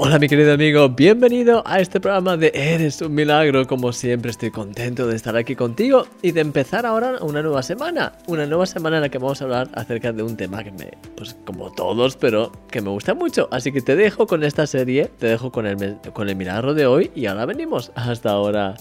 [0.00, 3.66] Hola mi querido amigo, bienvenido a este programa de Eres un milagro.
[3.66, 8.12] Como siempre estoy contento de estar aquí contigo y de empezar ahora una nueva semana.
[8.28, 10.92] Una nueva semana en la que vamos a hablar acerca de un tema que me,
[11.16, 13.48] pues como todos, pero que me gusta mucho.
[13.50, 16.86] Así que te dejo con esta serie, te dejo con el, con el milagro de
[16.86, 17.90] hoy y ahora venimos.
[17.96, 18.76] Hasta ahora.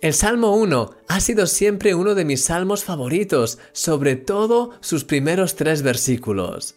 [0.00, 5.56] El Salmo 1 ha sido siempre uno de mis salmos favoritos, sobre todo sus primeros
[5.56, 6.76] tres versículos.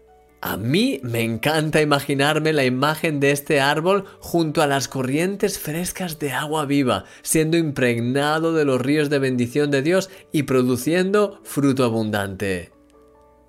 [0.43, 6.17] A mí me encanta imaginarme la imagen de este árbol junto a las corrientes frescas
[6.17, 11.83] de agua viva, siendo impregnado de los ríos de bendición de Dios y produciendo fruto
[11.83, 12.71] abundante.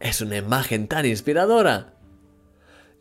[0.00, 1.94] Es una imagen tan inspiradora.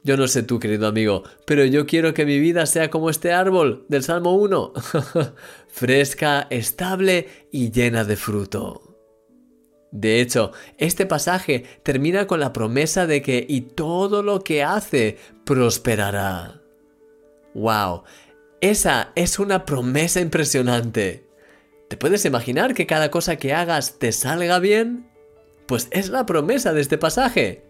[0.03, 3.33] Yo no sé tú, querido amigo, pero yo quiero que mi vida sea como este
[3.33, 4.73] árbol del Salmo 1,
[5.67, 8.90] fresca, estable y llena de fruto.
[9.91, 15.17] De hecho, este pasaje termina con la promesa de que y todo lo que hace
[15.45, 16.61] prosperará.
[17.53, 18.03] ¡Wow!
[18.61, 21.27] Esa es una promesa impresionante.
[21.89, 25.09] ¿Te puedes imaginar que cada cosa que hagas te salga bien?
[25.65, 27.65] Pues es la promesa de este pasaje.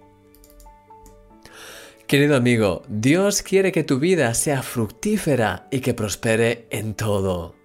[2.05, 7.60] Querido amigo, Dios quiere que tu vida sea fructífera y que prospere en todo.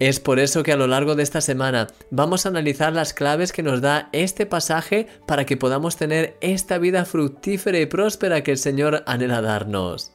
[0.00, 3.52] Es por eso que a lo largo de esta semana vamos a analizar las claves
[3.52, 8.52] que nos da este pasaje para que podamos tener esta vida fructífera y próspera que
[8.52, 10.12] el Señor anhela darnos.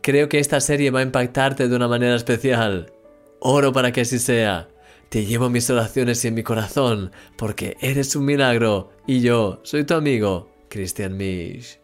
[0.00, 2.92] Creo que esta serie va a impactarte de una manera especial.
[3.38, 4.68] Oro para que así sea.
[5.10, 9.84] Te llevo mis oraciones y en mi corazón, porque eres un milagro y yo soy
[9.84, 11.78] tu amigo, Christian Misch.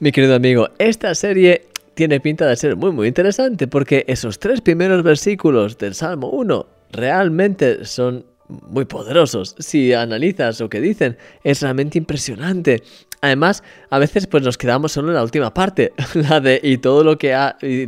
[0.00, 4.60] Mi querido amigo, esta serie tiene pinta de ser muy muy interesante porque esos tres
[4.60, 9.54] primeros versículos del Salmo 1 realmente son muy poderosos.
[9.58, 12.82] Si analizas lo que dicen, es realmente impresionante.
[13.20, 17.02] Además, a veces pues nos quedamos solo en la última parte, la de y todo
[17.04, 17.34] lo que,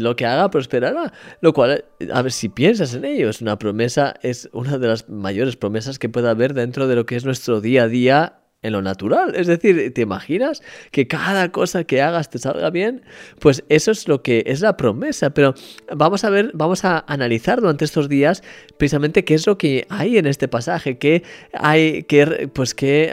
[0.00, 1.12] lo que haga prosperará,
[1.42, 5.08] lo cual, a ver, si piensas en ello, es una promesa, es una de las
[5.10, 8.72] mayores promesas que puede haber dentro de lo que es nuestro día a día en
[8.72, 9.34] lo natural.
[9.34, 13.02] Es decir, ¿te imaginas que cada cosa que hagas te salga bien?
[13.38, 15.30] Pues eso es lo que es la promesa.
[15.30, 15.54] Pero
[15.94, 18.42] vamos a ver, vamos a analizar durante estos días
[18.78, 21.22] precisamente qué es lo que hay en este pasaje, qué
[21.52, 23.12] hay, qué, pues qué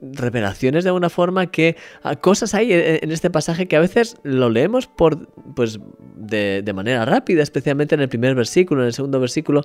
[0.00, 1.76] revelaciones de alguna forma, qué
[2.20, 5.78] cosas hay en, este pasaje que a veces lo leemos por, pues,
[6.16, 9.62] de, de manera rápida, especialmente en el primer versículo, en el segundo versículo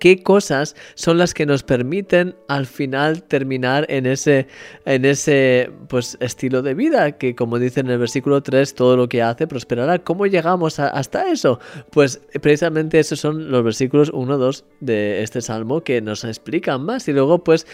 [0.00, 4.48] qué cosas son las que nos permiten al final terminar en ese,
[4.84, 9.08] en ese pues, estilo de vida, que como dice en el versículo 3, todo lo
[9.08, 10.00] que hace prosperará.
[10.00, 11.60] ¿Cómo llegamos hasta eso?
[11.90, 17.06] Pues precisamente esos son los versículos 1, 2 de este salmo que nos explican más
[17.06, 17.66] y luego pues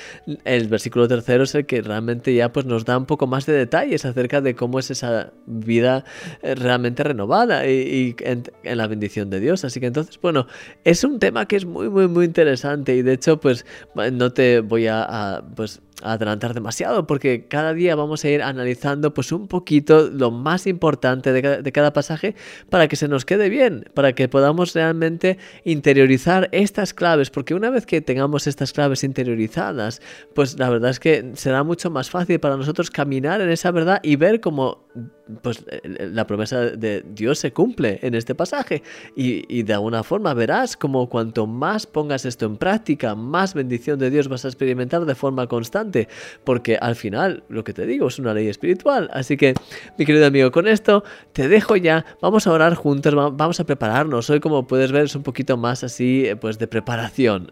[0.45, 3.53] el versículo tercero es el que realmente ya pues nos da un poco más de
[3.53, 6.05] detalles acerca de cómo es esa vida
[6.43, 9.65] eh, realmente renovada y, en, en, la bendición de Dios.
[9.65, 10.47] Así que entonces, bueno,
[10.85, 14.61] es un tema que es muy, muy, muy interesante y de hecho pues no te
[14.61, 20.11] voy a, pues adelantar demasiado porque cada día vamos a ir analizando pues un poquito
[20.11, 22.35] lo más importante de cada, pasaje
[22.69, 27.71] para que se nos quede bien, para que podamos realmente interiorizar estas claves, porque una
[27.71, 30.03] vez que tengamos estas claves interiorizadas,
[30.35, 34.01] pues la verdad es que será mucho más fácil para nosotros caminar en esa verdad
[34.03, 34.87] y ver cómo
[35.43, 35.65] pues
[35.99, 38.83] la promesa de Dios se cumple en este pasaje
[39.15, 43.99] y, y de alguna forma verás como cuanto más pongas esto en práctica, más bendición
[43.99, 46.09] de Dios vas a experimentar de forma constante
[46.45, 49.09] porque al final, lo que te digo, es una ley espiritual.
[49.13, 49.55] Así que,
[49.99, 54.29] mi querido amigo, con esto te dejo ya, vamos a orar juntos, vamos a prepararnos.
[54.31, 57.51] Hoy, como puedes ver, es un poquito más así, eh, pues de preparación.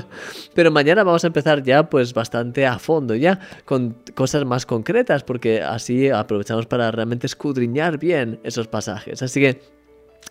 [0.54, 5.24] Pero mañana vamos a empezar ya, pues bastante a fondo, ya, con cosas más concretas,
[5.24, 9.22] porque así aprovechamos para realmente escudriñar bien esos pasajes.
[9.22, 9.60] Así que,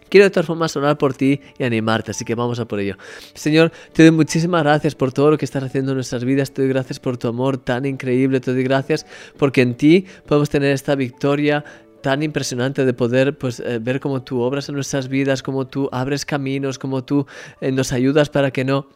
[0.10, 2.98] Quiero de todas formas orar por ti y animarte, así que vamos a por ello.
[3.34, 6.62] Señor, te doy muchísimas gracias por todo lo que estás haciendo en nuestras vidas, te
[6.62, 9.06] doy gracias por tu amor tan increíble, te doy gracias
[9.38, 11.64] porque en ti podemos tener esta victoria
[12.02, 15.90] tan impresionante de poder pues, eh, ver cómo tú obras en nuestras vidas, cómo tú
[15.92, 17.26] abres caminos, cómo tú
[17.62, 18.90] eh, nos ayudas para que no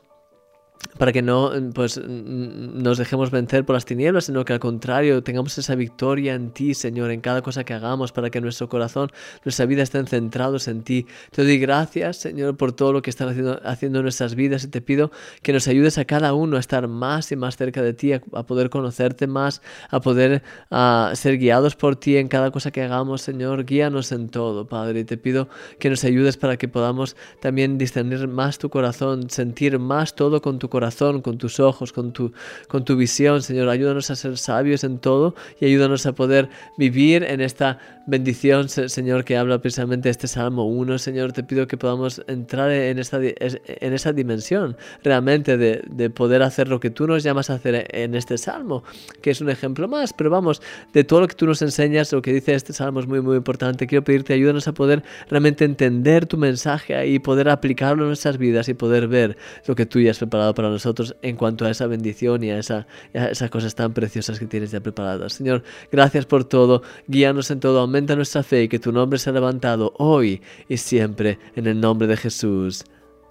[0.97, 5.57] para que no pues, nos dejemos vencer por las tinieblas, sino que al contrario tengamos
[5.57, 9.11] esa victoria en ti, Señor, en cada cosa que hagamos, para que nuestro corazón,
[9.45, 11.05] nuestra vida estén centrados en ti.
[11.31, 14.67] Te doy gracias, Señor, por todo lo que estás haciendo, haciendo en nuestras vidas y
[14.67, 17.93] te pido que nos ayudes a cada uno a estar más y más cerca de
[17.93, 22.71] ti, a, poder conocerte más, a poder a ser guiados por ti en cada cosa
[22.71, 23.65] que hagamos, Señor.
[23.65, 28.27] Guíanos en todo, Padre, y te pido que nos ayudes para que podamos también discernir
[28.27, 32.31] más tu corazón, sentir más todo con tu corazón, con tus ojos, con tu,
[32.67, 33.69] con tu visión, Señor.
[33.69, 39.25] Ayúdanos a ser sabios en todo y ayúdanos a poder vivir en esta bendición, Señor,
[39.25, 40.97] que habla precisamente este Salmo 1.
[40.97, 46.41] Señor, te pido que podamos entrar en, esta, en esa dimensión realmente de, de poder
[46.43, 48.83] hacer lo que tú nos llamas a hacer en este Salmo,
[49.21, 50.61] que es un ejemplo más, pero vamos,
[50.93, 53.37] de todo lo que tú nos enseñas, lo que dice este Salmo es muy, muy
[53.37, 53.87] importante.
[53.87, 58.69] Quiero pedirte, ayúdanos a poder realmente entender tu mensaje y poder aplicarlo en nuestras vidas
[58.69, 61.85] y poder ver lo que tú ya has preparado para nosotros en cuanto a esa
[61.85, 65.33] bendición y a, esa, esas cosas tan preciosas que tienes ya preparadas.
[65.33, 65.61] Señor,
[65.91, 69.93] gracias por todo, guíanos en todo, aumenta nuestra fe y que tu nombre sea levantado
[69.99, 72.83] hoy y siempre en el nombre de Jesús.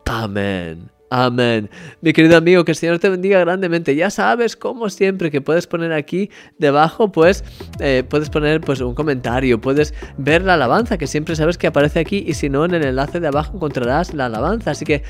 [0.04, 0.88] Amén.
[1.10, 1.68] Amén.
[2.00, 3.96] Mi querido amigo, que el Señor te bendiga grandemente.
[3.96, 7.42] Ya sabes, como siempre, que puedes poner aquí debajo, pues,
[7.80, 11.98] eh, puedes poner pues un comentario, puedes ver la alabanza, que siempre sabes que aparece
[11.98, 14.72] aquí, y si no, en el enlace de abajo encontrarás la alabanza.
[14.72, 15.02] Así que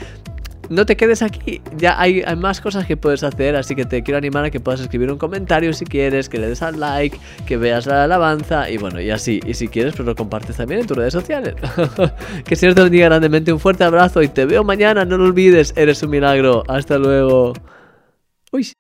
[0.69, 4.19] no te quedes aquí, ya hay, más cosas que puedes hacer, así que te quiero
[4.19, 7.57] animar a que puedas escribir un comentario si quieres, que le des al like, que
[7.57, 10.87] veas la alabanza y bueno, y así, y si quieres, pues lo compartes también en
[10.87, 11.55] tus redes sociales.
[12.45, 15.73] que Señor te bendiga grandemente, un fuerte abrazo y te veo mañana, no lo olvides,
[15.77, 17.53] eres un milagro, hasta luego.
[18.53, 18.73] Uy.